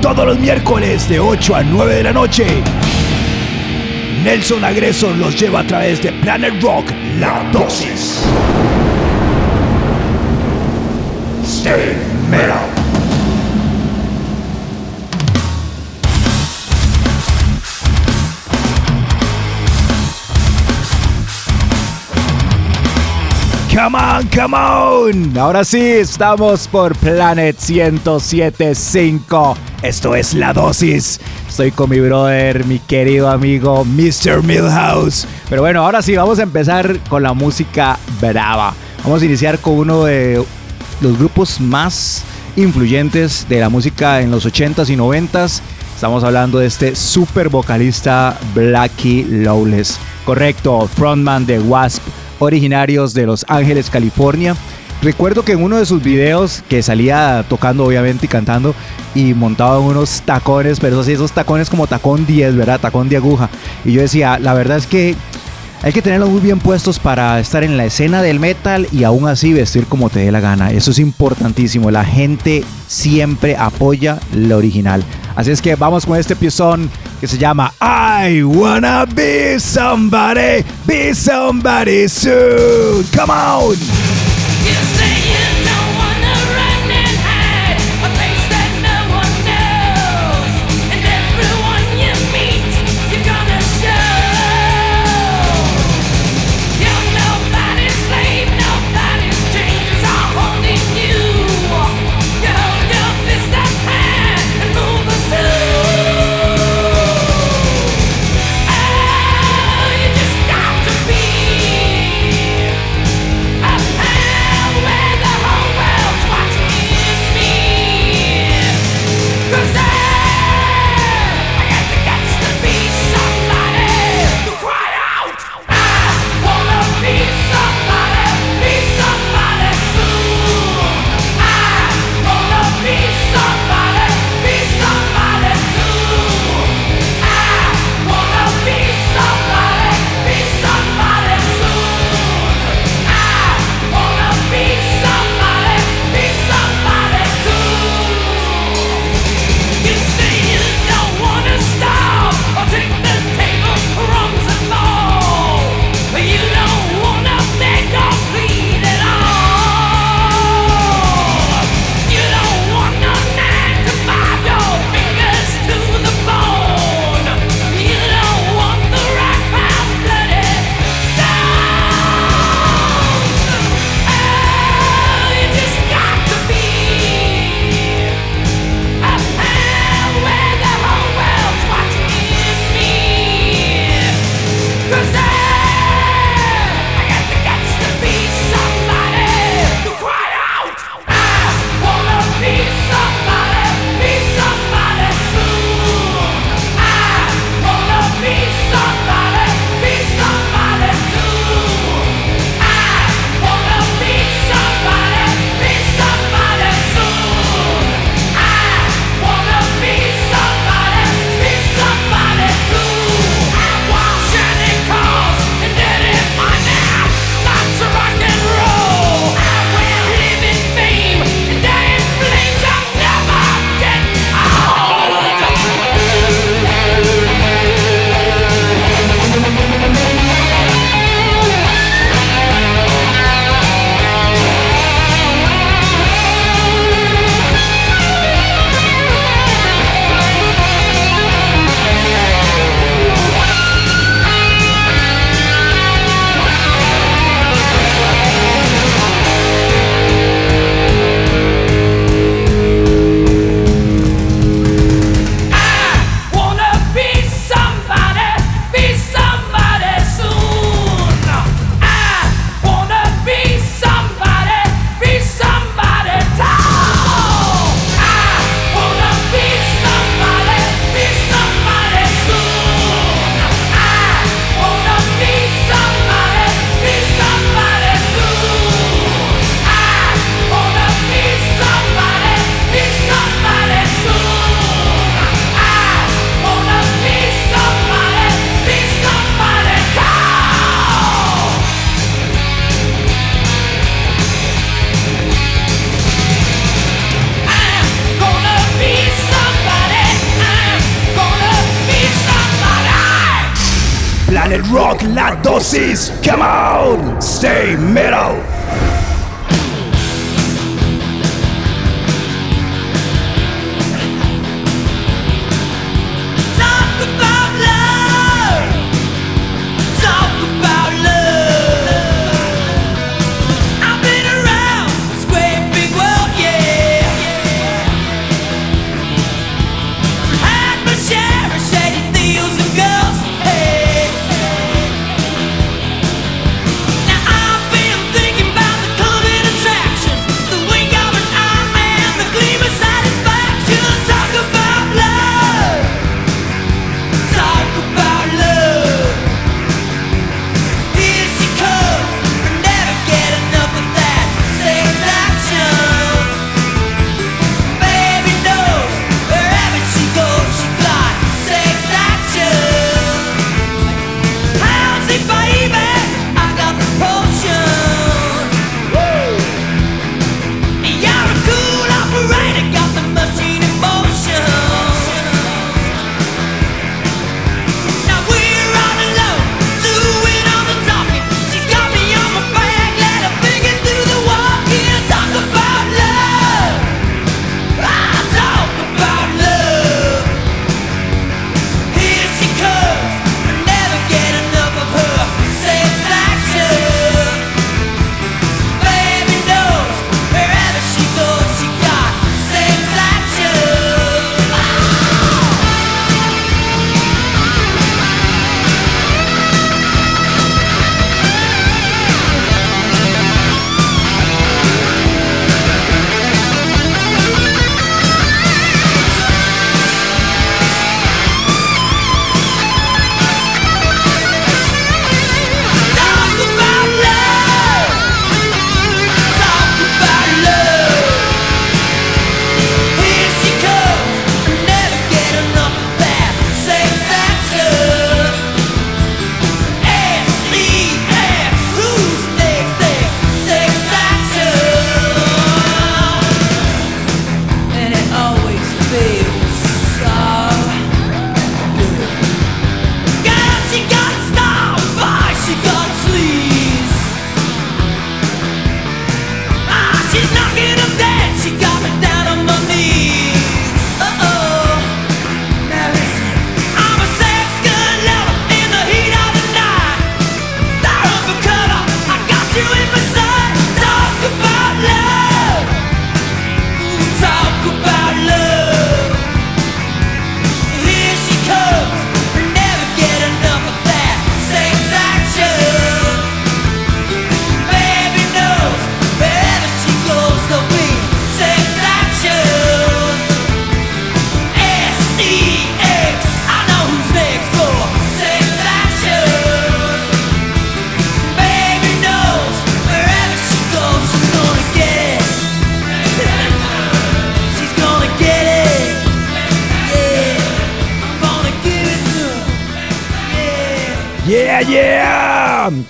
Todos 0.00 0.26
los 0.26 0.38
miércoles 0.38 1.08
de 1.08 1.18
8 1.20 1.56
a 1.56 1.62
9 1.62 1.94
de 1.94 2.02
la 2.02 2.12
noche. 2.12 2.46
Nelson 4.22 4.64
Agresor 4.64 5.16
los 5.16 5.38
lleva 5.38 5.60
a 5.60 5.66
través 5.66 6.02
de 6.02 6.12
Planet 6.12 6.62
Rock, 6.62 6.86
La 7.18 7.42
Dosis. 7.52 8.22
Stay 11.44 11.96
metal. 12.30 12.83
Come 23.74 23.98
on, 23.98 24.28
come 24.28 24.56
on. 24.56 25.36
Ahora 25.36 25.64
sí, 25.64 25.80
estamos 25.80 26.68
por 26.68 26.94
Planet 26.94 27.56
1075. 27.58 29.56
Esto 29.82 30.14
es 30.14 30.32
La 30.32 30.52
Dosis. 30.52 31.18
Estoy 31.48 31.72
con 31.72 31.90
mi 31.90 31.98
brother, 31.98 32.64
mi 32.66 32.78
querido 32.78 33.28
amigo 33.28 33.84
Mr. 33.84 34.44
Milhouse. 34.44 35.26
Pero 35.50 35.62
bueno, 35.62 35.84
ahora 35.84 36.02
sí, 36.02 36.14
vamos 36.14 36.38
a 36.38 36.44
empezar 36.44 37.00
con 37.08 37.24
la 37.24 37.32
música 37.32 37.98
brava. 38.20 38.74
Vamos 39.02 39.22
a 39.22 39.24
iniciar 39.24 39.58
con 39.58 39.74
uno 39.74 40.04
de 40.04 40.40
los 41.00 41.18
grupos 41.18 41.60
más 41.60 42.22
influyentes 42.54 43.44
de 43.48 43.58
la 43.58 43.70
música 43.70 44.20
en 44.20 44.30
los 44.30 44.46
80s 44.46 44.88
y 44.88 44.96
90s. 44.96 45.62
Estamos 45.96 46.22
hablando 46.22 46.60
de 46.60 46.66
este 46.66 46.94
super 46.94 47.48
vocalista 47.48 48.38
Blackie 48.54 49.24
Lawless. 49.24 49.98
Correcto, 50.24 50.88
frontman 50.94 51.44
de 51.44 51.58
Wasp 51.58 52.04
originarios 52.38 53.14
de 53.14 53.26
Los 53.26 53.44
Ángeles, 53.48 53.90
California. 53.90 54.54
Recuerdo 55.02 55.44
que 55.44 55.52
en 55.52 55.62
uno 55.62 55.76
de 55.76 55.86
sus 55.86 56.02
videos 56.02 56.62
que 56.68 56.82
salía 56.82 57.44
tocando 57.48 57.84
obviamente 57.84 58.26
y 58.26 58.28
cantando 58.28 58.74
y 59.14 59.34
montaba 59.34 59.78
unos 59.78 60.22
tacones, 60.22 60.80
pero 60.80 60.94
esos, 60.94 61.08
esos 61.08 61.32
tacones 61.32 61.68
como 61.68 61.86
tacón 61.86 62.24
10, 62.26 62.56
¿verdad? 62.56 62.80
Tacón 62.80 63.08
de 63.08 63.16
aguja. 63.16 63.50
Y 63.84 63.92
yo 63.92 64.00
decía, 64.00 64.38
la 64.38 64.54
verdad 64.54 64.78
es 64.78 64.86
que 64.86 65.14
hay 65.84 65.92
que 65.92 66.00
tenerlos 66.00 66.30
muy 66.30 66.40
bien 66.40 66.60
puestos 66.60 66.98
para 66.98 67.38
estar 67.38 67.62
en 67.62 67.76
la 67.76 67.84
escena 67.84 68.22
del 68.22 68.40
metal 68.40 68.88
y 68.90 69.04
aún 69.04 69.28
así 69.28 69.52
vestir 69.52 69.84
como 69.84 70.08
te 70.08 70.20
dé 70.20 70.32
la 70.32 70.40
gana. 70.40 70.70
Eso 70.70 70.92
es 70.92 70.98
importantísimo. 70.98 71.90
La 71.90 72.06
gente 72.06 72.64
siempre 72.86 73.54
apoya 73.54 74.18
lo 74.34 74.56
original. 74.56 75.04
Así 75.36 75.50
es 75.50 75.60
que 75.60 75.74
vamos 75.74 76.06
con 76.06 76.16
este 76.18 76.36
piezón 76.36 76.88
que 77.20 77.26
se 77.26 77.38
llama 77.38 77.72
I 77.80 78.42
Wanna 78.42 79.06
Be 79.06 79.58
Somebody, 79.58 80.64
Be 80.86 81.14
Somebody 81.14 82.08
Soon. 82.08 83.04
Come 83.14 83.30
on. 83.30 84.03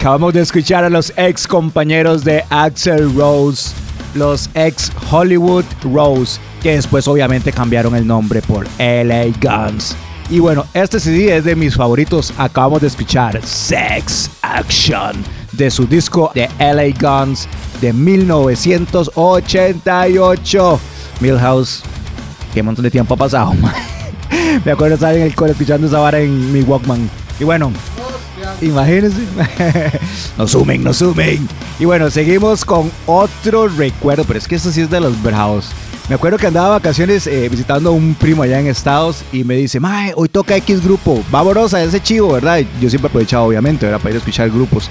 Acabamos 0.04 0.34
de 0.34 0.42
escuchar 0.42 0.84
a 0.84 0.90
los 0.90 1.14
ex 1.16 1.49
compañeros 1.49 2.25
de 2.25 2.44
Axel 2.50 3.16
Rose, 3.16 3.73
los 4.14 4.50
ex 4.52 4.92
Hollywood 5.11 5.64
Rose, 5.82 6.38
que 6.62 6.73
después 6.73 7.08
obviamente 7.08 7.50
cambiaron 7.50 7.96
el 7.96 8.06
nombre 8.06 8.42
por 8.42 8.66
LA 8.78 9.28
Guns. 9.40 9.96
Y 10.28 10.40
bueno, 10.40 10.66
este 10.75 11.00
CD 11.00 11.34
es 11.34 11.44
de 11.44 11.56
mis 11.56 11.75
favoritos. 11.75 12.34
Acabamos 12.37 12.82
de 12.82 12.88
escuchar 12.88 13.40
Sex 13.46 14.30
Action 14.42 15.12
de 15.52 15.70
su 15.70 15.87
disco 15.87 16.30
de 16.34 16.50
LA 16.58 16.88
Guns 17.00 17.49
de 17.80 17.94
1988. 17.94 20.80
Milhouse, 21.20 21.82
qué 22.52 22.62
montón 22.62 22.82
de 22.82 22.90
tiempo 22.90 23.14
ha 23.14 23.16
pasado. 23.16 23.54
Me 24.66 24.73
acuerdo 24.73 24.96
estar 24.96 25.16
en 25.16 25.23
el 25.23 25.34
cole 25.34 25.52
escuchando 25.52 25.87
esa 25.87 26.00
vara 26.00 26.20
en 26.20 26.52
mi 26.52 26.61
Walkman. 26.61 27.08
Y 27.40 27.44
bueno, 27.44 27.73
Imagínense. 28.61 29.20
nos 30.38 30.50
sumen, 30.50 30.82
nos 30.82 30.99
sumen. 30.99 31.49
Y 31.78 31.84
bueno, 31.84 32.11
seguimos 32.11 32.64
con 32.64 32.90
otro 33.06 33.68
recuerdo, 33.68 34.25
pero 34.25 34.38
es 34.38 34.49
que 34.49 34.56
esto 34.56 34.70
sí 34.70 34.82
es 34.82 34.90
de 34.90 35.00
los 35.00 35.20
bravos. 35.23 35.70
Me 36.08 36.16
acuerdo 36.16 36.37
que 36.37 36.46
andaba 36.46 36.66
de 36.66 36.73
vacaciones 36.75 37.26
eh, 37.26 37.49
visitando 37.49 37.88
a 37.88 37.92
un 37.92 38.14
primo 38.14 38.42
allá 38.42 38.61
en 38.61 38.66
Estados 38.66 39.25
y 39.32 39.42
me 39.42 39.56
dice, 39.56 39.80
Mae, 39.80 40.12
hoy 40.14 40.28
toca 40.28 40.54
X 40.56 40.84
grupo, 40.84 41.25
vámonos 41.30 41.73
a 41.73 41.82
ese 41.82 41.99
chivo, 41.99 42.32
¿verdad? 42.32 42.62
yo 42.78 42.90
siempre 42.90 43.08
aprovechaba, 43.08 43.44
obviamente, 43.44 43.87
era 43.87 43.99
para 43.99 44.11
ir 44.11 44.16
a 44.16 44.18
escuchar 44.18 44.50
grupos. 44.50 44.90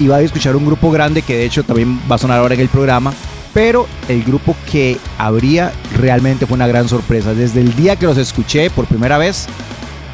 Iba 0.00 0.16
a 0.16 0.22
escuchar 0.22 0.56
un 0.56 0.66
grupo 0.66 0.90
grande 0.90 1.22
que 1.22 1.36
de 1.36 1.44
hecho 1.44 1.62
también 1.62 2.00
va 2.10 2.16
a 2.16 2.18
sonar 2.18 2.40
ahora 2.40 2.54
en 2.54 2.60
el 2.60 2.68
programa, 2.68 3.12
pero 3.54 3.86
el 4.08 4.24
grupo 4.24 4.56
que 4.70 4.98
habría 5.18 5.72
realmente 5.96 6.46
fue 6.46 6.56
una 6.56 6.66
gran 6.66 6.88
sorpresa. 6.88 7.32
Desde 7.32 7.60
el 7.60 7.76
día 7.76 7.94
que 7.94 8.06
los 8.06 8.18
escuché 8.18 8.70
por 8.70 8.86
primera 8.86 9.18
vez, 9.18 9.46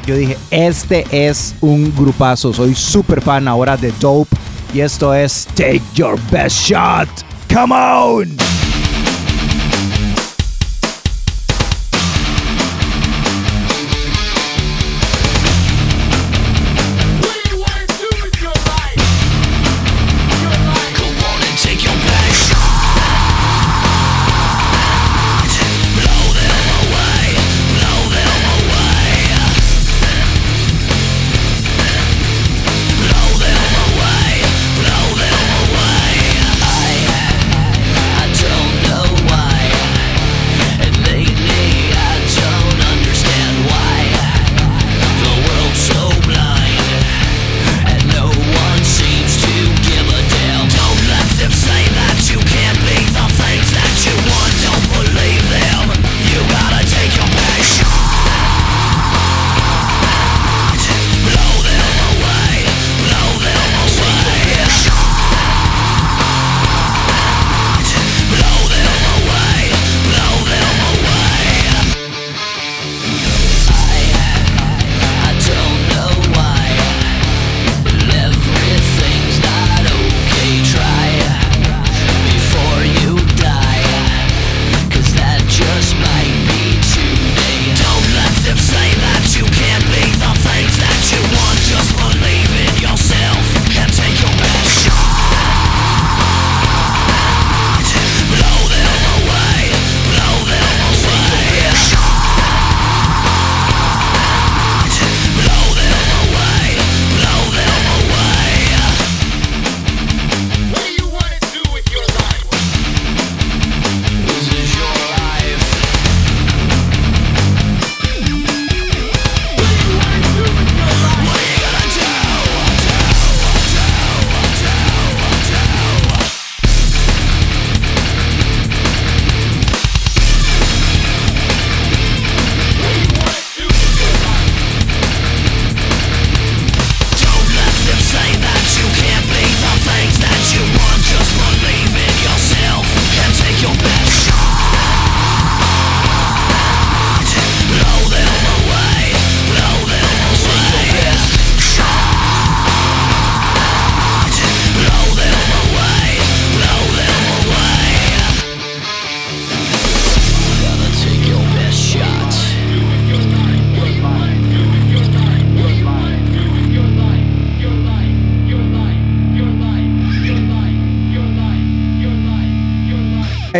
yo 0.07 0.15
dije, 0.15 0.37
este 0.49 1.05
es 1.11 1.53
un 1.59 1.93
grupazo. 1.93 2.53
Soy 2.53 2.73
súper 2.73 3.21
fan 3.21 3.47
ahora 3.47 3.75
de 3.75 3.91
Dope. 3.99 4.35
Y 4.73 4.79
esto 4.79 5.13
es 5.13 5.45
Take 5.53 5.81
Your 5.93 6.17
Best 6.31 6.67
Shot. 6.67 7.09
Come 7.53 7.75
on. 7.75 8.46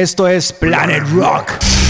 Esto 0.08 0.26
es 0.26 0.54
Planet 0.54 1.04
Rock. 1.14 1.87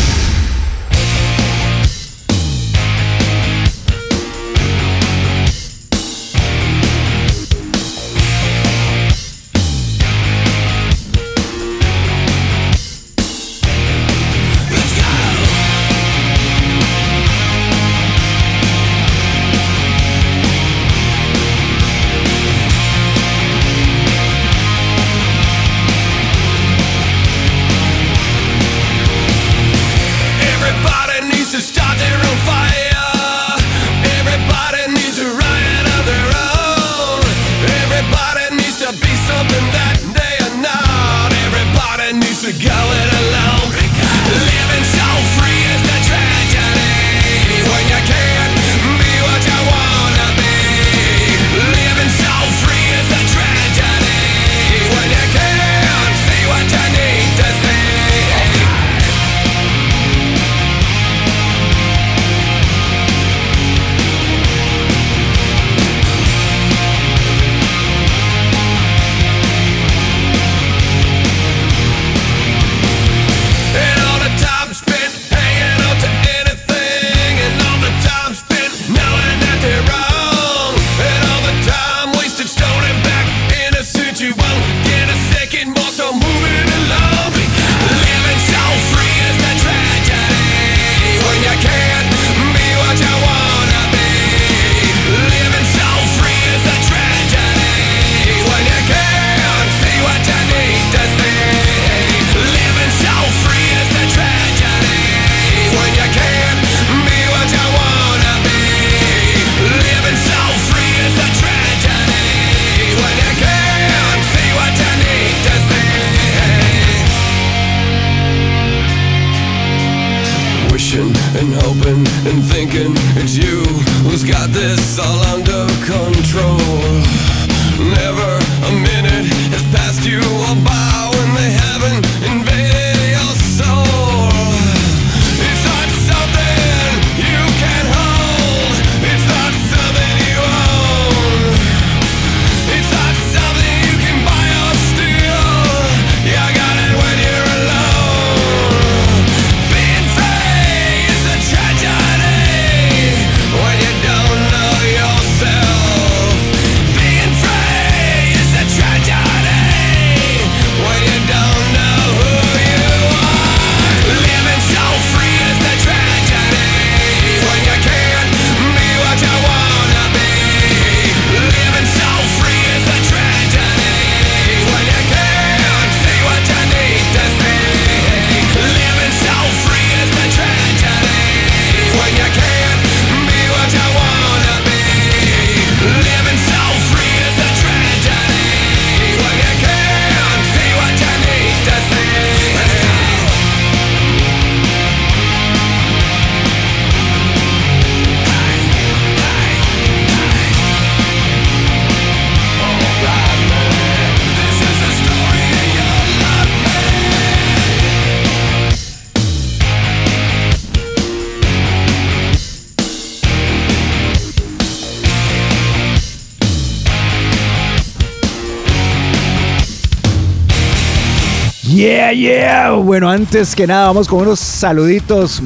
Bueno, 222.84 223.10
antes 223.10 223.56
que 223.56 223.66
nada, 223.66 223.88
vamos 223.88 224.08
con 224.08 224.22
unos 224.22 224.40
saluditos. 224.40 225.42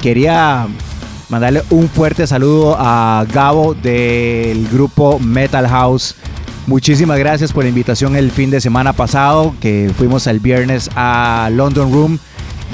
Quería 0.00 0.66
mandarle 1.28 1.62
un 1.70 1.88
fuerte 1.88 2.26
saludo 2.26 2.76
a 2.78 3.24
Gabo 3.32 3.74
del 3.74 4.68
grupo 4.68 5.18
Metal 5.18 5.66
House. 5.66 6.14
Muchísimas 6.66 7.18
gracias 7.18 7.52
por 7.52 7.64
la 7.64 7.70
invitación 7.70 8.14
el 8.14 8.30
fin 8.30 8.50
de 8.50 8.60
semana 8.60 8.92
pasado, 8.92 9.54
que 9.60 9.90
fuimos 9.96 10.26
el 10.26 10.38
viernes 10.38 10.90
a 10.94 11.48
London 11.52 11.92
Room. 11.92 12.18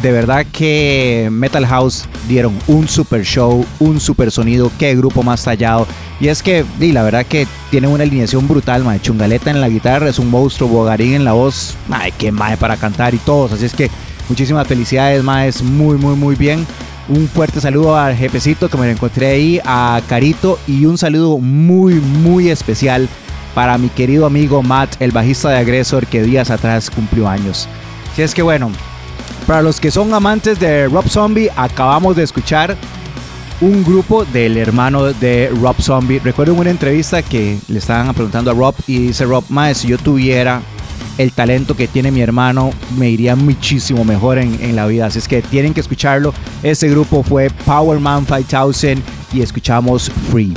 De 0.01 0.11
verdad 0.11 0.47
que 0.51 1.29
Metal 1.31 1.67
House 1.67 2.07
dieron 2.27 2.59
un 2.67 2.89
super 2.89 3.25
show, 3.25 3.65
un 3.79 4.01
super 4.01 4.31
sonido, 4.33 4.71
qué 4.79 4.97
grupo 4.97 5.23
más 5.23 5.45
tallado. 5.45 5.87
Y 6.19 6.29
es 6.29 6.43
que, 6.43 6.65
di, 6.79 6.93
la 6.93 7.03
verdad 7.03 7.27
que 7.27 7.47
tiene 7.71 7.89
una 7.89 8.05
alineación 8.05 8.49
brutal, 8.49 8.83
mae. 8.85 9.01
Chungaleta 9.01 9.51
en 9.51 9.61
la 9.61 9.69
guitarra, 9.69 10.09
es 10.09 10.19
un 10.19 10.31
monstruo, 10.31 10.69
Bogarín 10.69 11.15
en 11.15 11.25
la 11.25 11.33
voz, 11.33 11.77
ay, 11.91 12.13
qué 12.19 12.33
mae 12.33 12.57
para 12.57 12.77
cantar 12.77 13.15
y 13.15 13.19
todos. 13.19 13.53
Así 13.53 13.65
es 13.65 13.75
que 13.75 13.91
muchísimas 14.29 14.67
felicidades, 14.67 15.23
mae, 15.23 15.49
es 15.49 15.63
muy, 15.63 15.97
muy, 15.99 16.17
muy 16.17 16.35
bien. 16.35 16.67
Un 17.09 17.29
fuerte 17.29 17.61
saludo 17.61 17.97
al 17.97 18.17
jefecito 18.17 18.69
que 18.69 18.79
me 18.79 18.87
lo 18.87 18.93
encontré 18.93 19.27
ahí, 19.27 19.61
a 19.65 20.01
Carito 20.09 20.59
y 20.67 20.87
un 20.87 20.97
saludo 20.99 21.39
muy, 21.39 21.95
muy 21.95 22.49
especial 22.49 23.09
para 23.55 23.77
mi 23.79 23.89
querido 23.89 24.27
amigo 24.27 24.63
Matt, 24.63 25.01
el 25.01 25.13
bajista 25.13 25.51
de 25.51 25.59
Agresor, 25.59 26.07
que 26.07 26.23
días 26.23 26.51
atrás 26.51 26.91
cumplió 26.91 27.29
años. 27.29 27.69
Así 28.13 28.23
es 28.23 28.35
que 28.35 28.43
bueno, 28.43 28.71
para 29.47 29.63
los 29.63 29.81
que 29.81 29.91
son 29.91 30.13
amantes 30.15 30.59
de 30.59 30.89
Rob 30.89 31.09
Zombie, 31.09 31.51
acabamos 31.57 32.17
de 32.17 32.23
escuchar 32.23 32.77
un 33.61 33.85
grupo 33.85 34.25
del 34.25 34.57
hermano 34.57 35.05
de 35.05 35.51
Rob 35.61 35.81
Zombie. 35.81 36.19
Recuerdo 36.19 36.55
una 36.55 36.71
entrevista 36.71 37.23
que 37.23 37.59
le 37.69 37.79
estaban 37.79 38.13
preguntando 38.15 38.51
a 38.51 38.55
Rob 38.55 38.75
y 38.87 38.99
dice 39.07 39.25
Rob, 39.25 39.45
más 39.49 39.79
si 39.79 39.89
yo 39.89 39.99
tuviera 39.99 40.61
el 41.19 41.33
talento 41.33 41.77
que 41.77 41.87
tiene 41.87 42.11
mi 42.11 42.21
hermano, 42.21 42.73
me 42.97 43.11
iría 43.11 43.37
muchísimo 43.37 44.05
mejor 44.05 44.39
en, 44.39 44.77
la 44.77 44.87
vida. 44.87 45.07
Así 45.07 45.19
es 45.19 45.29
que 45.29 45.43
tienen 45.43 45.75
que 45.75 45.81
escucharlo. 45.81 46.35
Ese 46.63 46.89
grupo 46.89 47.23
fue 47.23 47.51
Power 47.65 48.01
Man 48.01 48.27
5000 48.27 49.03
y 49.33 49.43
escuchamos 49.43 50.11
Free. 50.31 50.55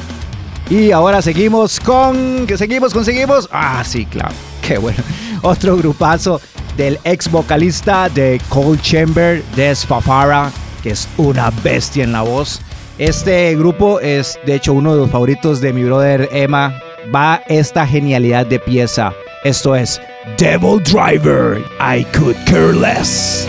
Y 0.69 0.91
ahora 0.91 1.21
seguimos 1.21 1.79
con... 1.79 2.47
¿Qué 2.47 2.57
seguimos? 2.57 2.93
¿Conseguimos? 2.93 3.47
Ah, 3.51 3.83
sí, 3.86 4.05
claro. 4.05 4.33
Qué 4.67 4.79
bueno. 4.79 5.03
Otro 5.43 5.77
grupazo 5.77 6.41
del 6.77 6.99
ex 7.03 7.29
vocalista 7.29 8.09
de 8.09 8.41
Cold 8.49 8.81
Chamber, 8.81 9.43
Des 9.55 9.85
Fafara, 9.85 10.51
que 10.83 10.91
es 10.91 11.07
una 11.17 11.51
bestia 11.63 12.03
en 12.03 12.11
la 12.11 12.21
voz. 12.21 12.61
Este 12.97 13.55
grupo 13.55 13.99
es 13.99 14.39
de 14.45 14.55
hecho 14.55 14.73
uno 14.73 14.93
de 14.93 15.01
los 15.01 15.11
favoritos 15.11 15.59
de 15.61 15.73
mi 15.73 15.83
brother 15.83 16.29
Emma. 16.31 16.79
Va 17.13 17.41
esta 17.47 17.85
genialidad 17.85 18.45
de 18.45 18.59
pieza. 18.59 19.13
Esto 19.43 19.75
es 19.75 20.01
Devil 20.38 20.81
Driver. 20.83 21.63
I 21.79 22.05
could 22.17 22.35
care 22.45 22.73
less. 22.73 23.47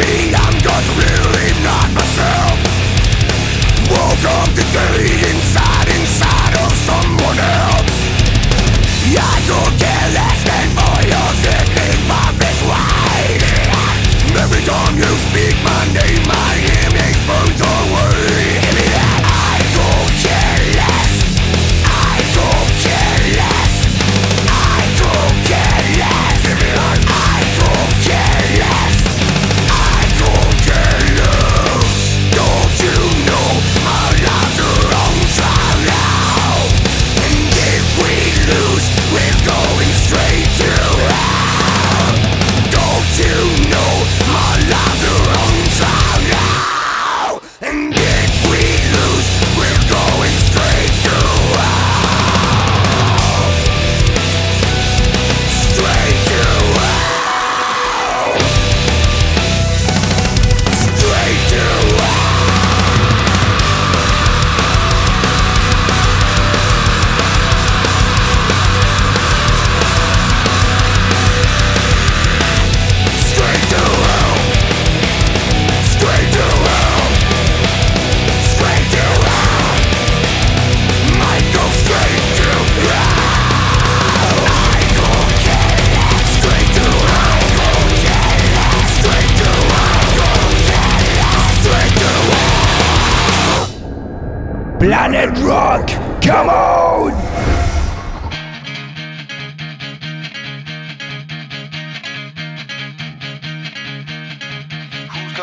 I'm 0.00 0.56
just 0.56 0.88
really 0.96 1.48
not 1.60 1.88
myself. 1.92 2.56
Welcome 3.92 4.50
to 4.56 4.64
inside, 5.28 5.88
inside 5.92 6.54
of 6.64 6.72
someone 6.88 7.38
else. 7.38 7.96
I 9.12 9.36
care 9.76 10.08
less 10.16 10.40
than 10.48 10.68
Every 14.40 14.64
time 14.64 14.96
you 14.96 15.09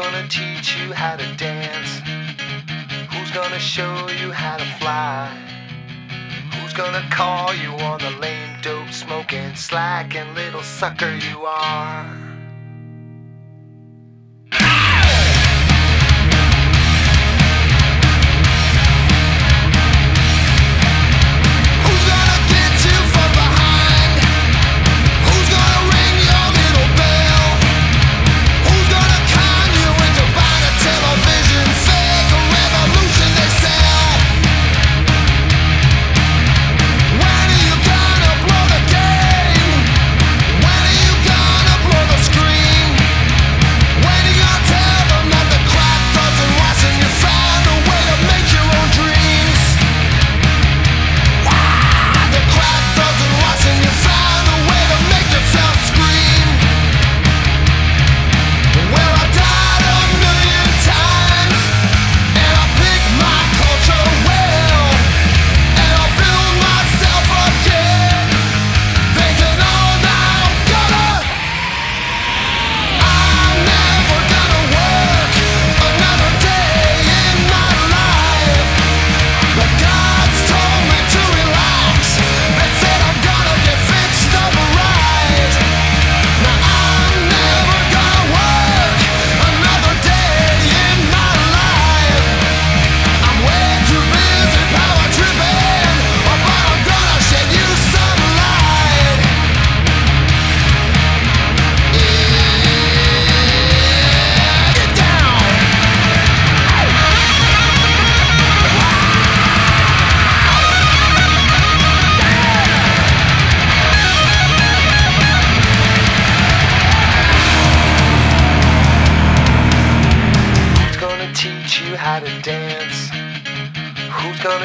gonna 0.02 0.28
teach 0.28 0.78
you 0.78 0.94
how 0.94 1.16
to 1.16 1.26
dance? 1.38 2.02
Who's 3.12 3.32
gonna 3.32 3.58
show 3.58 4.08
you 4.22 4.32
how 4.32 4.58
to 4.58 4.66
fly? 4.80 5.28
Who's 6.54 6.74
gonna 6.74 7.04
call 7.10 7.56
you 7.56 7.72
on 7.72 8.00
the 8.00 8.12
lame 8.20 8.62
dope 8.62 8.92
smoking 8.92 9.56
slacking 9.56 10.36
little 10.36 10.62
sucker 10.62 11.18
you 11.30 11.46
are? 11.46 12.17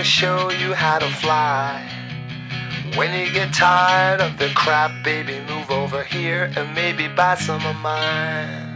Gonna 0.03 0.11
show 0.11 0.51
you 0.51 0.75
how 0.75 0.99
to 0.99 1.09
fly. 1.09 1.89
When 2.97 3.15
you 3.17 3.33
get 3.33 3.55
tired 3.55 4.21
of 4.21 4.37
the 4.37 4.49
crap, 4.53 5.05
baby, 5.05 5.39
move 5.49 5.71
over 5.71 6.03
here 6.03 6.51
and 6.57 6.75
maybe 6.75 7.07
buy 7.07 7.37
some 7.37 7.65
of 7.65 7.77
mine. 7.77 8.72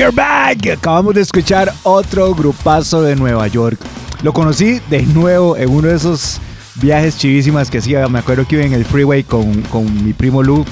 We 0.00 0.06
are 0.06 0.16
back. 0.16 0.66
Acabamos 0.66 1.14
de 1.14 1.20
escuchar 1.20 1.70
otro 1.82 2.34
grupazo 2.34 3.02
de 3.02 3.16
Nueva 3.16 3.46
York. 3.48 3.78
Lo 4.22 4.32
conocí 4.32 4.80
de 4.88 5.02
nuevo 5.02 5.58
en 5.58 5.68
uno 5.68 5.88
de 5.88 5.94
esos 5.94 6.40
viajes 6.76 7.18
chivísimas 7.18 7.70
que 7.70 7.76
hacía. 7.76 8.08
Me 8.08 8.20
acuerdo 8.20 8.48
que 8.48 8.56
iba 8.56 8.64
en 8.64 8.72
el 8.72 8.86
freeway 8.86 9.24
con, 9.24 9.60
con 9.60 10.02
mi 10.02 10.14
primo 10.14 10.42
Lu, 10.42 10.64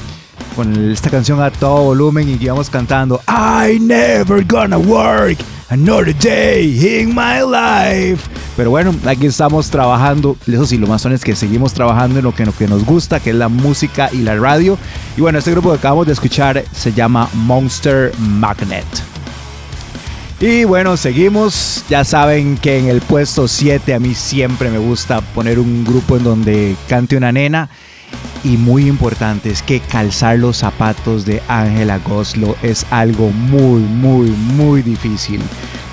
con 0.56 0.90
esta 0.90 1.10
canción 1.10 1.42
a 1.42 1.50
todo 1.50 1.84
volumen 1.84 2.26
y 2.26 2.42
íbamos 2.42 2.70
cantando 2.70 3.20
I 3.28 3.78
never 3.78 4.42
gonna 4.46 4.78
work 4.78 5.36
another 5.68 6.18
day 6.18 7.02
in 7.02 7.10
my 7.10 7.42
life. 7.42 8.30
Pero 8.56 8.70
bueno, 8.70 8.94
aquí 9.04 9.26
estamos 9.26 9.68
trabajando. 9.68 10.38
Eso 10.46 10.64
sí, 10.64 10.78
lo 10.78 10.86
más 10.86 11.02
son 11.02 11.12
es 11.12 11.22
que 11.22 11.36
seguimos 11.36 11.74
trabajando 11.74 12.20
en 12.20 12.24
lo 12.24 12.34
que, 12.34 12.44
en 12.44 12.46
lo 12.46 12.56
que 12.56 12.66
nos 12.66 12.82
gusta, 12.82 13.20
que 13.20 13.28
es 13.28 13.36
la 13.36 13.50
música 13.50 14.08
y 14.10 14.22
la 14.22 14.36
radio. 14.36 14.78
Y 15.18 15.20
bueno, 15.20 15.38
este 15.38 15.50
grupo 15.50 15.72
que 15.72 15.76
acabamos 15.76 16.06
de 16.06 16.14
escuchar 16.14 16.64
se 16.72 16.94
llama 16.94 17.28
Monster 17.34 18.10
Magnet. 18.18 19.17
Y 20.40 20.62
bueno, 20.62 20.96
seguimos. 20.96 21.84
Ya 21.88 22.04
saben 22.04 22.56
que 22.58 22.78
en 22.78 22.86
el 22.86 23.00
puesto 23.00 23.48
7 23.48 23.92
a 23.94 23.98
mí 23.98 24.14
siempre 24.14 24.70
me 24.70 24.78
gusta 24.78 25.20
poner 25.20 25.58
un 25.58 25.84
grupo 25.84 26.16
en 26.16 26.24
donde 26.24 26.76
cante 26.88 27.16
una 27.16 27.32
nena. 27.32 27.68
Y 28.44 28.56
muy 28.56 28.86
importante 28.86 29.50
es 29.50 29.62
que 29.62 29.80
calzar 29.80 30.38
los 30.38 30.58
zapatos 30.58 31.24
de 31.24 31.42
Ángela 31.48 31.98
Goslo 31.98 32.54
es 32.62 32.86
algo 32.90 33.30
muy, 33.30 33.80
muy, 33.80 34.30
muy 34.30 34.82
difícil. 34.82 35.40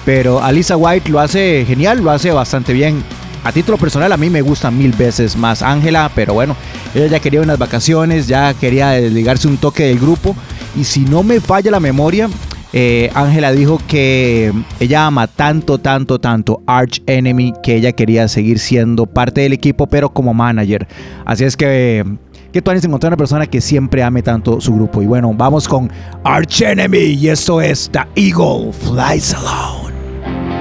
Pero 0.05 0.43
Alisa 0.43 0.77
White 0.77 1.10
lo 1.10 1.19
hace 1.19 1.65
genial, 1.65 2.03
lo 2.03 2.12
hace 2.12 2.29
bastante 2.31 2.71
bien. 2.71 3.03
A 3.43 3.51
título 3.51 3.79
personal 3.79 4.12
a 4.12 4.17
mí 4.17 4.29
me 4.29 4.41
gusta 4.41 4.69
mil 4.69 4.91
veces 4.91 5.36
más 5.36 5.63
Ángela, 5.63 6.12
pero 6.13 6.36
bueno, 6.36 6.55
ella 6.93 7.08
ya 7.08 7.19
quería 7.19 7.41
unas 7.41 7.58
vacaciones, 7.58 8.27
ya 8.27 8.53
quería 8.53 8.89
desligarse 8.89 9.47
un 9.47 9.58
toque 9.58 9.86
del 9.86 9.99
grupo. 9.99 10.36
Y 10.75 10.84
si 10.84 11.01
no 11.01 11.23
me 11.23 11.39
falla 11.39 11.71
la 11.71 11.79
memoria, 11.79 12.29
eh, 12.77 13.09
Ángela 13.13 13.53
dijo 13.53 13.79
que 13.88 14.51
ella 14.81 15.05
ama 15.05 15.27
tanto, 15.27 15.77
tanto, 15.77 16.19
tanto 16.19 16.61
Arch 16.67 17.01
Enemy 17.05 17.53
que 17.63 17.77
ella 17.77 17.93
quería 17.93 18.27
seguir 18.27 18.59
siendo 18.59 19.05
parte 19.05 19.39
del 19.39 19.53
equipo, 19.53 19.88
pero 19.88 20.09
como 20.09 20.33
manager. 20.33 20.85
Así 21.23 21.45
es 21.45 21.55
que, 21.55 22.03
que 22.51 22.61
tú 22.61 22.71
encontrar 22.71 23.11
una 23.11 23.17
persona 23.17 23.47
que 23.47 23.61
siempre 23.61 24.03
ame 24.03 24.21
tanto 24.21 24.59
su 24.59 24.75
grupo. 24.75 25.01
Y 25.01 25.05
bueno, 25.05 25.33
vamos 25.33 25.69
con 25.69 25.89
Arch 26.25 26.63
Enemy 26.63 26.97
y 26.97 27.29
esto 27.29 27.61
es 27.61 27.89
The 27.93 28.01
Eagle 28.17 28.73
Flies 28.73 29.33
Alone. 29.33 30.54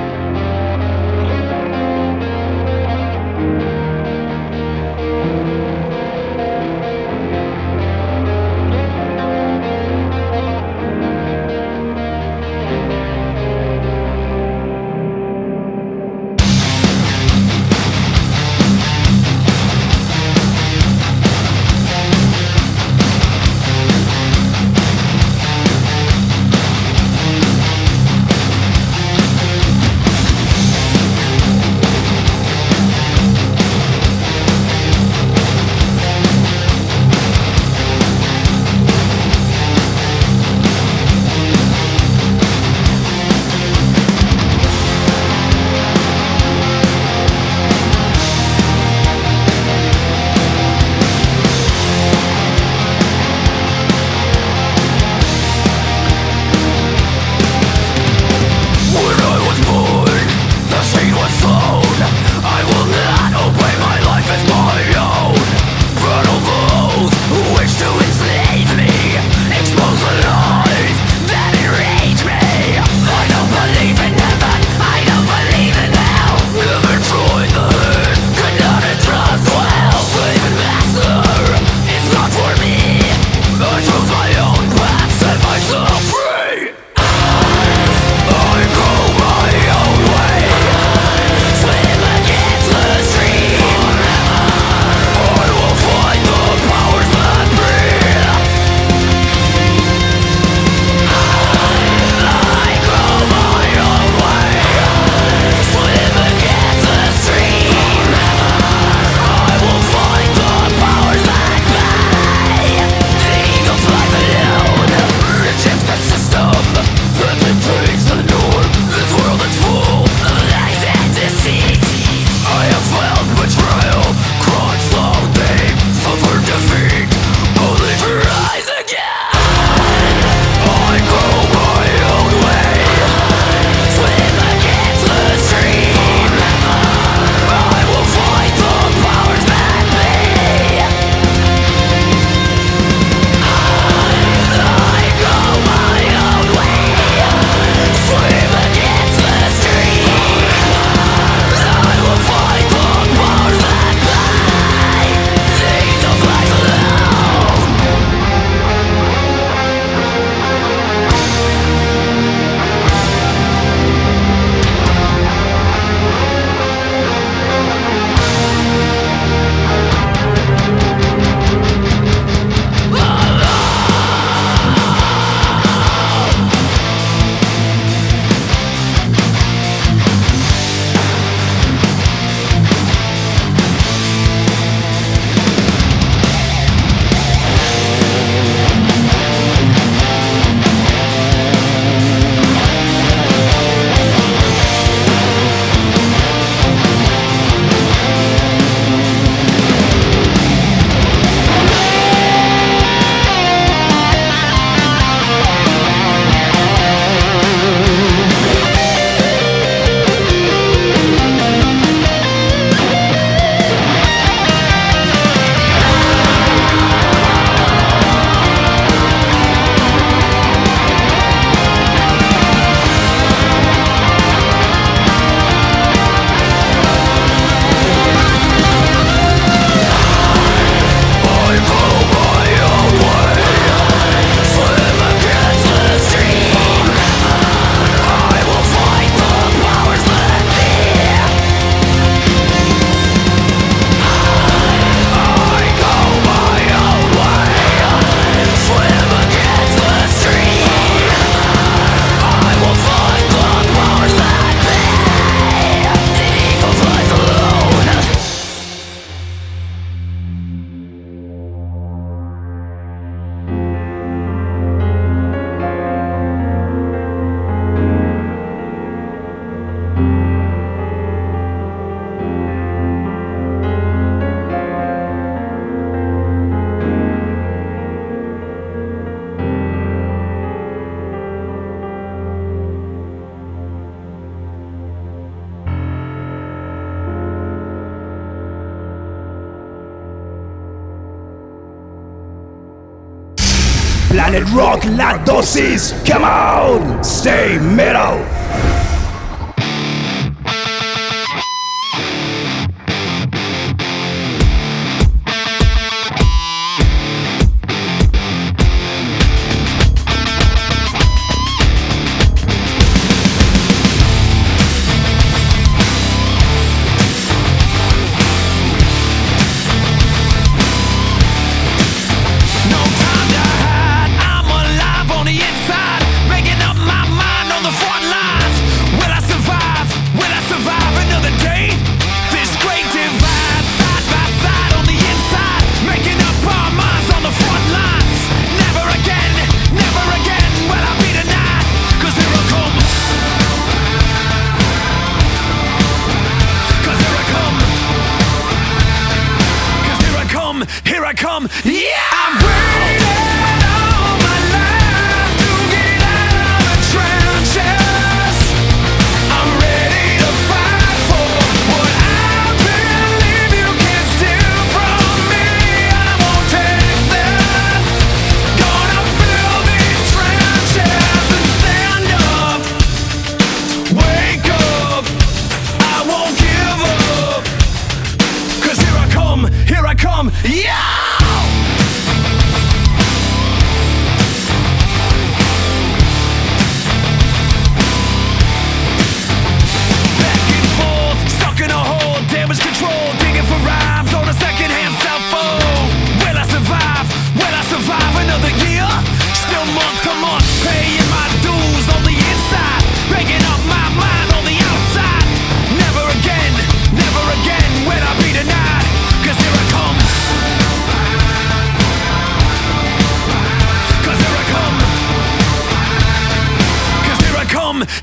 La 295.44 295.50
dosis. 295.50 295.94
Come 296.04 296.24
on, 296.24 297.02
stay 297.04 297.58
metal. 297.58 298.73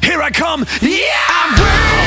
Here 0.02 0.22
I 0.22 0.32
come, 0.32 0.66
yeah! 0.82 2.01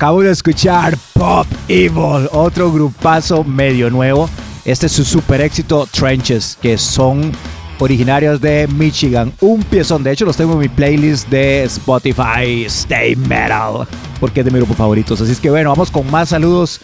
Acabo 0.00 0.22
de 0.22 0.30
escuchar 0.30 0.96
Pop 1.12 1.46
Evil, 1.68 2.26
otro 2.32 2.72
grupazo 2.72 3.44
medio 3.44 3.90
nuevo. 3.90 4.30
Este 4.64 4.86
es 4.86 4.92
su 4.92 5.04
super 5.04 5.42
éxito 5.42 5.86
Trenches, 5.92 6.56
que 6.62 6.78
son 6.78 7.30
originarios 7.78 8.40
de 8.40 8.66
Michigan. 8.66 9.30
Un 9.42 9.62
piezón, 9.62 10.02
de 10.02 10.12
hecho 10.12 10.24
los 10.24 10.38
tengo 10.38 10.54
en 10.54 10.60
mi 10.60 10.68
playlist 10.70 11.28
de 11.28 11.64
Spotify 11.64 12.64
Stay 12.64 13.14
Metal, 13.14 13.86
porque 14.18 14.40
es 14.40 14.46
de 14.46 14.50
mis 14.50 14.60
grupos 14.60 14.78
favoritos. 14.78 15.20
Así 15.20 15.32
es 15.32 15.38
que 15.38 15.50
bueno, 15.50 15.68
vamos 15.68 15.90
con 15.90 16.10
más 16.10 16.30
saludos. 16.30 16.80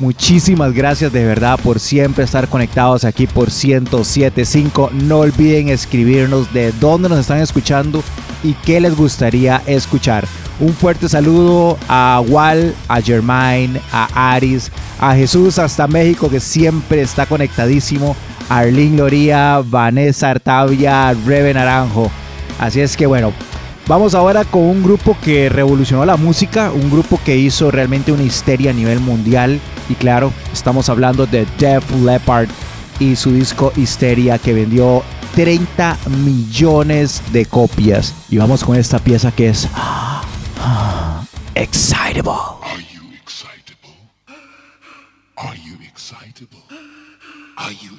Muchísimas 0.00 0.72
gracias 0.72 1.12
de 1.12 1.24
verdad 1.24 1.60
por 1.62 1.78
siempre 1.78 2.24
estar 2.24 2.48
conectados 2.48 3.04
aquí 3.04 3.28
por 3.28 3.46
1075. 3.46 4.90
No 4.92 5.20
olviden 5.20 5.68
escribirnos 5.68 6.52
de 6.52 6.72
dónde 6.80 7.08
nos 7.10 7.20
están 7.20 7.38
escuchando 7.38 8.02
y 8.42 8.54
qué 8.54 8.80
les 8.80 8.96
gustaría 8.96 9.62
escuchar. 9.66 10.26
Un 10.58 10.72
fuerte 10.72 11.06
saludo 11.08 11.76
a 11.86 12.22
Wal, 12.26 12.74
a 12.88 13.02
Germain, 13.02 13.78
a 13.92 14.32
Aris, 14.32 14.70
a 14.98 15.14
Jesús 15.14 15.58
hasta 15.58 15.86
México 15.86 16.30
que 16.30 16.40
siempre 16.40 17.02
está 17.02 17.26
conectadísimo, 17.26 18.16
Arlene 18.48 18.96
Loría, 18.96 19.62
Vanessa 19.62 20.30
Artavia, 20.30 21.12
Rebe 21.26 21.52
Naranjo. 21.52 22.10
Así 22.58 22.80
es 22.80 22.96
que 22.96 23.04
bueno, 23.04 23.34
vamos 23.86 24.14
ahora 24.14 24.44
con 24.44 24.62
un 24.62 24.82
grupo 24.82 25.14
que 25.22 25.50
revolucionó 25.50 26.06
la 26.06 26.16
música, 26.16 26.70
un 26.72 26.90
grupo 26.90 27.20
que 27.22 27.36
hizo 27.36 27.70
realmente 27.70 28.10
una 28.10 28.22
histeria 28.22 28.70
a 28.70 28.74
nivel 28.74 29.00
mundial. 29.00 29.60
Y 29.90 29.94
claro, 29.94 30.32
estamos 30.54 30.88
hablando 30.88 31.26
de 31.26 31.46
Def 31.58 31.84
Leppard 32.02 32.48
y 32.98 33.14
su 33.16 33.30
disco 33.30 33.74
Histeria 33.76 34.38
que 34.38 34.54
vendió 34.54 35.02
30 35.34 35.98
millones 36.24 37.22
de 37.30 37.44
copias. 37.44 38.14
Y 38.30 38.38
vamos 38.38 38.64
con 38.64 38.74
esta 38.74 38.98
pieza 38.98 39.32
que 39.32 39.50
es 39.50 39.68
Excitable. 41.56 42.32
Are 42.32 42.80
you 42.80 43.00
excitable? 43.22 43.90
Are 45.36 45.54
you 45.56 45.76
excitable? 45.86 46.62
Are 47.58 47.72
you 47.72 47.95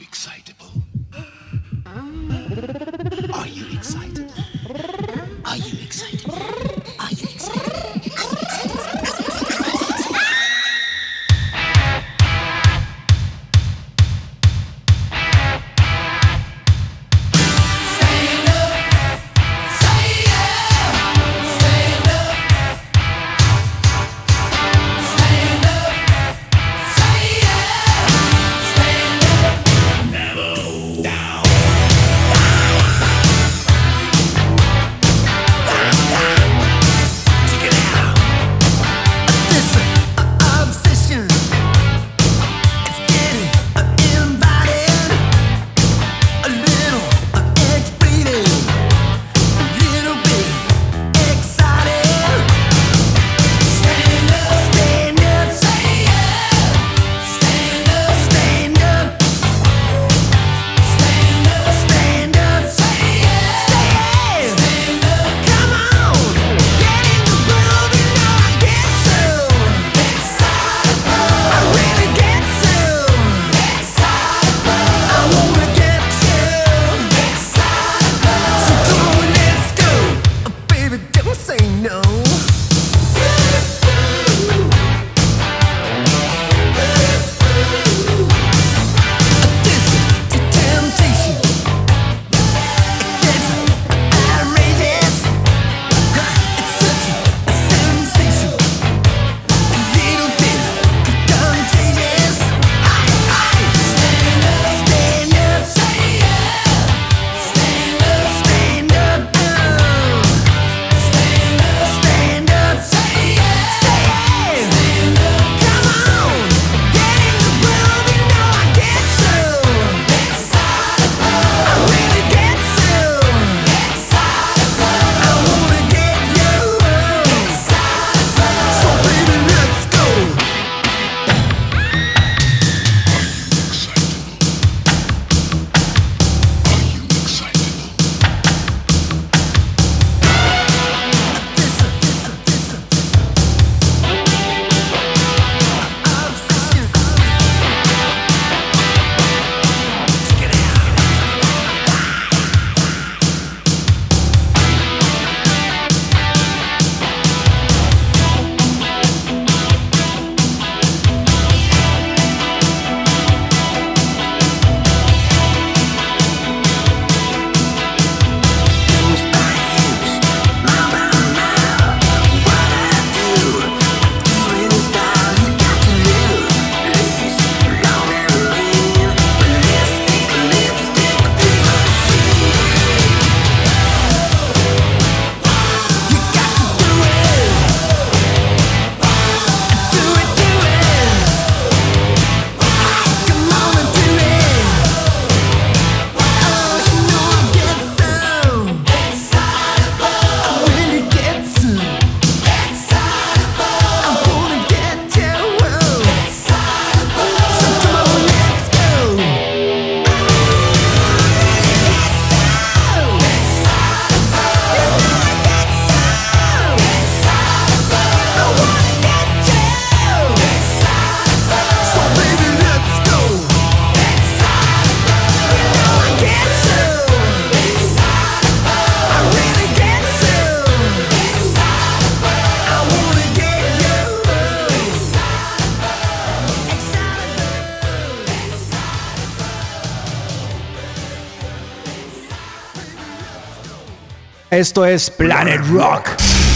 Esto 244.57 244.83
es 244.83 245.11
Planet 245.11 245.61
Rock. 245.69 246.46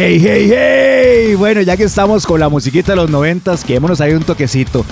Hey, 0.00 0.20
hey, 0.22 0.48
hey. 0.48 1.34
Bueno, 1.34 1.60
ya 1.60 1.76
que 1.76 1.82
estamos 1.82 2.24
con 2.24 2.38
la 2.38 2.48
musiquita 2.48 2.92
de 2.92 2.96
los 2.96 3.10
noventas, 3.10 3.64
quedémonos 3.64 4.00
ahí 4.00 4.12
un 4.12 4.22
toquecito. 4.22 4.86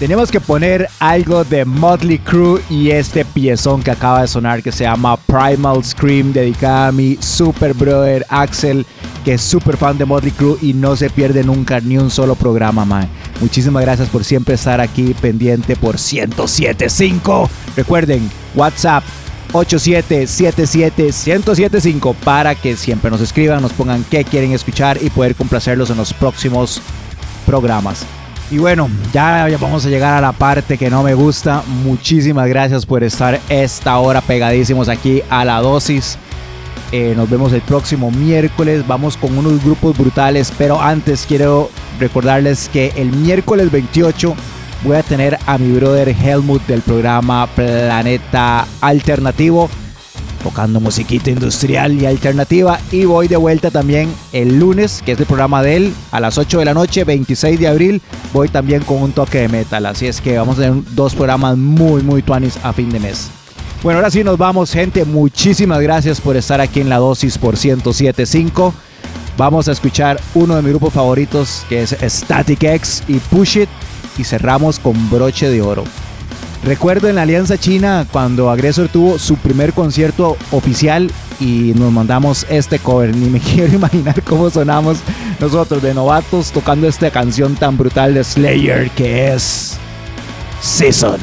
Tenemos 0.00 0.32
que 0.32 0.40
poner 0.40 0.88
algo 0.98 1.44
de 1.44 1.64
Motley 1.64 2.18
Crue 2.18 2.60
y 2.68 2.90
este 2.90 3.24
piezón 3.24 3.84
que 3.84 3.92
acaba 3.92 4.22
de 4.22 4.26
sonar 4.26 4.60
que 4.60 4.72
se 4.72 4.82
llama 4.82 5.16
Primal 5.16 5.84
Scream, 5.84 6.32
dedicada 6.32 6.88
a 6.88 6.92
mi 6.92 7.16
super 7.20 7.72
brother 7.72 8.26
Axel, 8.30 8.84
que 9.24 9.34
es 9.34 9.42
super 9.42 9.76
fan 9.76 9.96
de 9.96 10.04
Motley 10.04 10.32
Crue 10.32 10.58
y 10.60 10.72
no 10.72 10.96
se 10.96 11.08
pierde 11.08 11.44
nunca 11.44 11.78
ni 11.78 11.96
un 11.96 12.10
solo 12.10 12.34
programa, 12.34 12.84
man. 12.84 13.08
Muchísimas 13.40 13.84
gracias 13.84 14.08
por 14.08 14.24
siempre 14.24 14.56
estar 14.56 14.80
aquí 14.80 15.14
pendiente 15.20 15.76
por 15.76 15.94
1075. 15.94 17.48
Recuerden, 17.76 18.28
WhatsApp 18.56 19.04
8777-1075 19.52 22.14
para 22.16 22.54
que 22.54 22.76
siempre 22.76 23.10
nos 23.10 23.20
escriban, 23.20 23.60
nos 23.62 23.72
pongan 23.72 24.04
qué 24.10 24.24
quieren 24.24 24.52
escuchar 24.52 25.02
y 25.02 25.10
poder 25.10 25.34
complacerlos 25.34 25.90
en 25.90 25.96
los 25.96 26.12
próximos 26.12 26.80
programas. 27.46 28.06
Y 28.50 28.58
bueno, 28.58 28.88
ya 29.12 29.46
vamos 29.60 29.84
a 29.84 29.90
llegar 29.90 30.16
a 30.16 30.22
la 30.22 30.32
parte 30.32 30.78
que 30.78 30.88
no 30.88 31.02
me 31.02 31.12
gusta. 31.12 31.62
Muchísimas 31.84 32.48
gracias 32.48 32.86
por 32.86 33.04
estar 33.04 33.38
esta 33.48 33.98
hora 33.98 34.22
pegadísimos 34.22 34.88
aquí 34.88 35.22
a 35.28 35.44
la 35.44 35.60
dosis. 35.60 36.16
Eh, 36.90 37.12
nos 37.14 37.28
vemos 37.28 37.52
el 37.52 37.60
próximo 37.60 38.10
miércoles. 38.10 38.86
Vamos 38.86 39.18
con 39.18 39.36
unos 39.36 39.62
grupos 39.62 39.98
brutales. 39.98 40.50
Pero 40.56 40.80
antes 40.80 41.26
quiero 41.28 41.68
recordarles 42.00 42.70
que 42.72 42.90
el 42.96 43.12
miércoles 43.12 43.70
28 43.70 44.34
voy 44.82 44.96
a 44.96 45.02
tener 45.02 45.38
a 45.46 45.58
mi 45.58 45.72
brother 45.72 46.08
Helmut 46.08 46.66
del 46.66 46.82
programa 46.82 47.46
Planeta 47.46 48.66
Alternativo 48.80 49.68
tocando 50.42 50.80
musiquita 50.80 51.30
industrial 51.30 52.00
y 52.00 52.06
alternativa. 52.06 52.78
Y 52.90 53.04
voy 53.04 53.28
de 53.28 53.36
vuelta 53.36 53.70
también 53.70 54.12
el 54.32 54.58
lunes, 54.58 55.02
que 55.04 55.12
es 55.12 55.20
el 55.20 55.26
programa 55.26 55.62
de 55.62 55.76
él, 55.76 55.94
a 56.10 56.20
las 56.20 56.38
8 56.38 56.60
de 56.60 56.64
la 56.64 56.74
noche, 56.74 57.04
26 57.04 57.60
de 57.60 57.68
abril. 57.68 58.02
Voy 58.32 58.48
también 58.48 58.82
con 58.82 59.02
un 59.02 59.12
toque 59.12 59.38
de 59.38 59.48
metal. 59.48 59.86
Así 59.86 60.06
es 60.06 60.20
que 60.20 60.38
vamos 60.38 60.58
a 60.58 60.62
tener 60.62 60.82
dos 60.94 61.14
programas 61.14 61.56
muy, 61.56 62.02
muy 62.02 62.22
tuanis 62.22 62.58
a 62.62 62.72
fin 62.72 62.90
de 62.90 63.00
mes. 63.00 63.30
Bueno, 63.82 63.98
ahora 63.98 64.10
sí 64.10 64.24
nos 64.24 64.38
vamos, 64.38 64.72
gente. 64.72 65.04
Muchísimas 65.04 65.80
gracias 65.80 66.20
por 66.20 66.36
estar 66.36 66.60
aquí 66.60 66.80
en 66.80 66.88
la 66.88 66.96
dosis 66.96 67.38
por 67.38 67.54
1075. 67.54 68.74
Vamos 69.36 69.68
a 69.68 69.72
escuchar 69.72 70.20
uno 70.34 70.56
de 70.56 70.62
mis 70.62 70.70
grupos 70.70 70.92
favoritos, 70.92 71.64
que 71.68 71.82
es 71.82 71.96
Static 72.02 72.62
X 72.62 73.04
y 73.06 73.18
Push 73.18 73.58
It. 73.58 73.68
Y 74.18 74.24
cerramos 74.24 74.78
con 74.78 75.10
broche 75.10 75.48
de 75.48 75.62
oro. 75.62 75.84
Recuerdo 76.64 77.08
en 77.08 77.14
la 77.14 77.22
Alianza 77.22 77.56
China 77.56 78.06
cuando 78.10 78.50
Agresor 78.50 78.88
tuvo 78.88 79.18
su 79.18 79.36
primer 79.36 79.72
concierto 79.72 80.36
oficial 80.50 81.10
y 81.40 81.72
nos 81.76 81.92
mandamos 81.92 82.44
este 82.50 82.78
cover. 82.78 83.16
Ni 83.16 83.28
me 83.28 83.40
quiero 83.54 83.74
imaginar 83.74 84.22
cómo 84.22 84.50
sonamos 84.50 84.98
nosotros 85.40 85.82
de 85.82 85.94
novatos 85.94 86.50
tocando 86.50 86.88
esta 86.88 87.10
canción 87.10 87.54
tan 87.54 87.76
brutal 87.76 88.14
de 88.14 88.24
Slayer 88.24 88.90
que 88.90 89.32
es 89.32 89.78
Season 90.60 91.18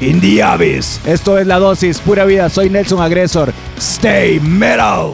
in 0.00 0.20
the 0.20 0.42
Abyss. 0.42 1.00
Esto 1.06 1.38
es 1.38 1.46
la 1.46 1.58
dosis, 1.58 1.98
pura 1.98 2.24
vida. 2.24 2.48
Soy 2.48 2.70
Nelson 2.70 3.00
Agresor. 3.00 3.52
Stay 3.78 4.40
metal. 4.40 5.12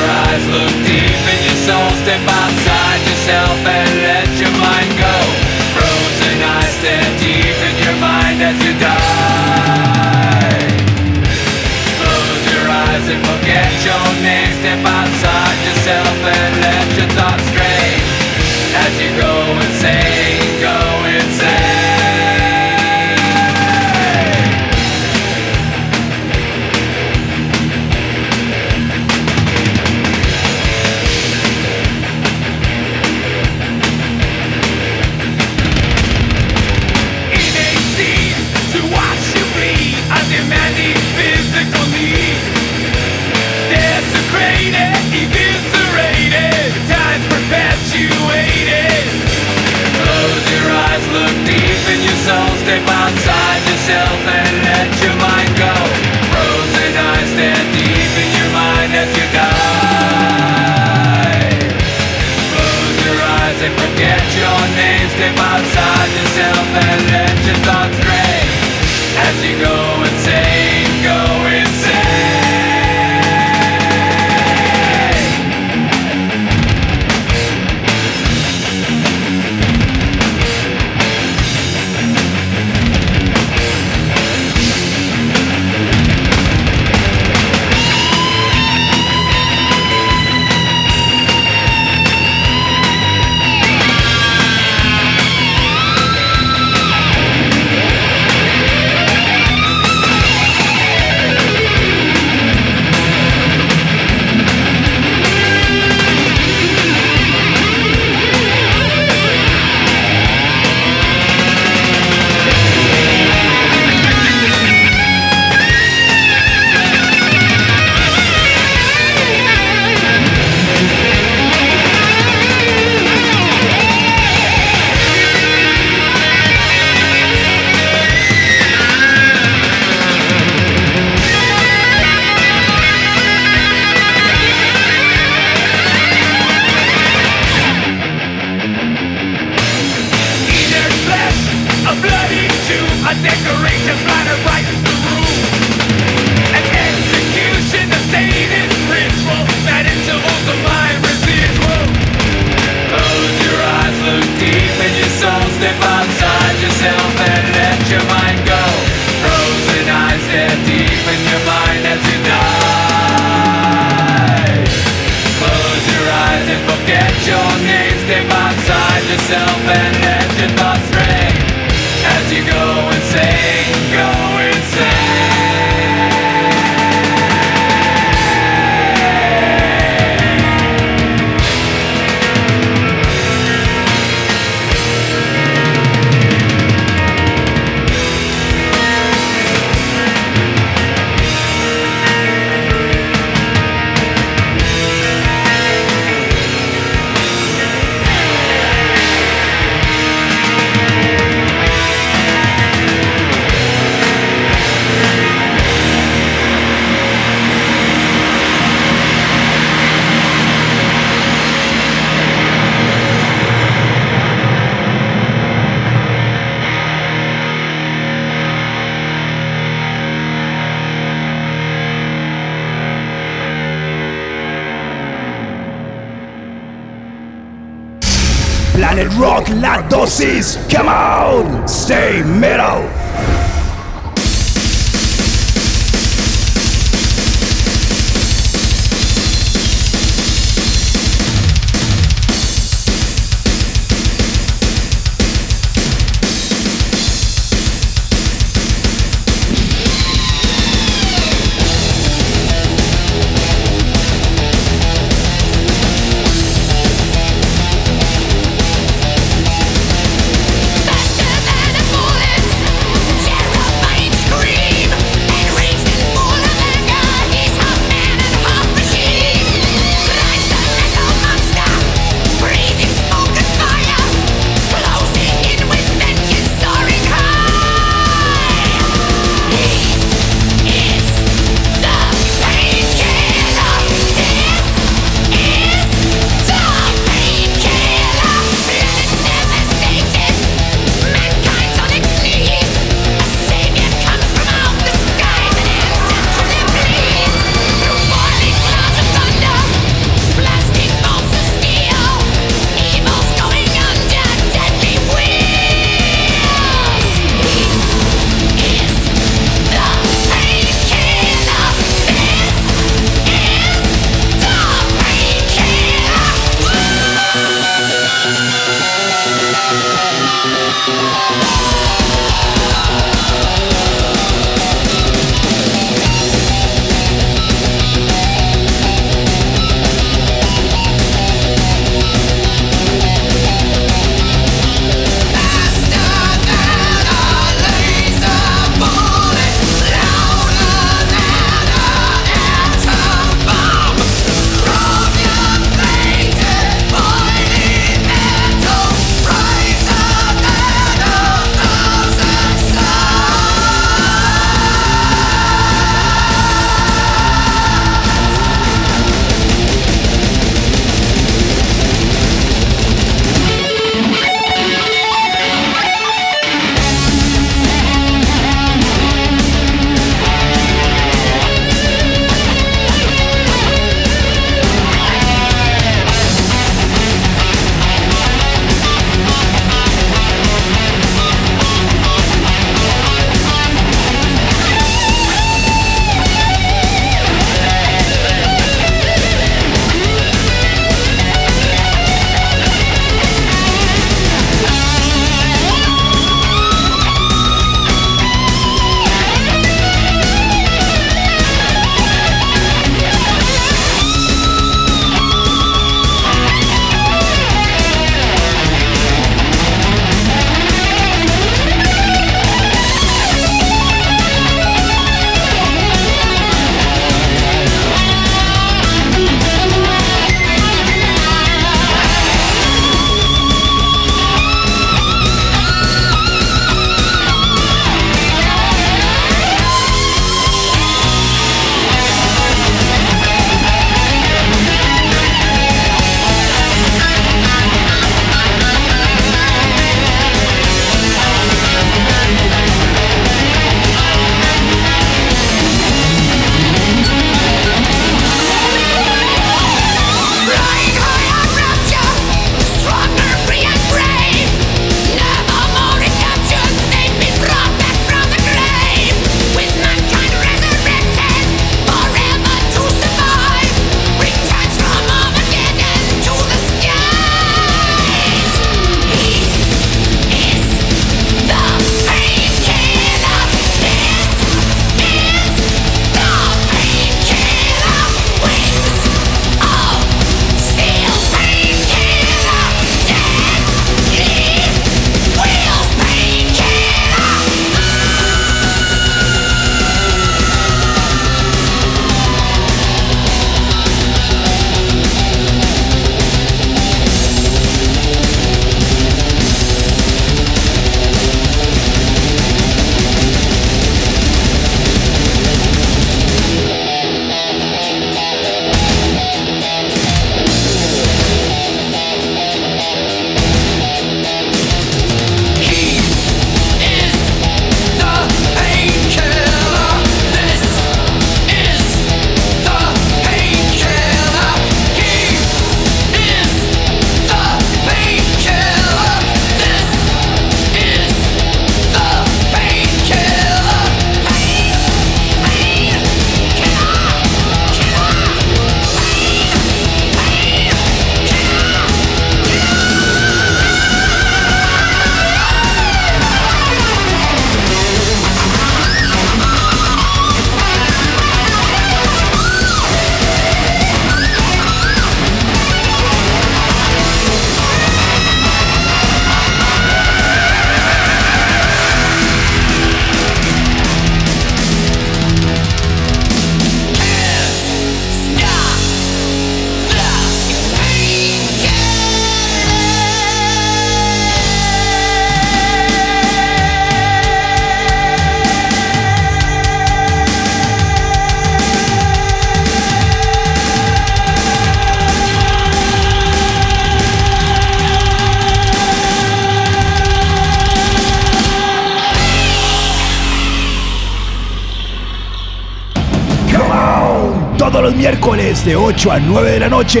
8 598.96 599.12
a 599.12 599.20
9 599.20 599.50
de 599.50 599.60
la 599.60 599.68
noche. 599.68 600.00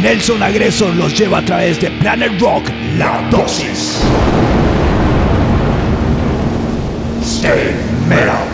Nelson 0.00 0.40
Agresor 0.40 0.94
los 0.94 1.18
lleva 1.18 1.38
a 1.38 1.44
través 1.44 1.80
de 1.80 1.90
Planet 1.90 2.40
Rock, 2.40 2.70
La 2.96 3.28
Dosis. 3.28 4.00
Stay 7.20 7.74
metal. 8.08 8.47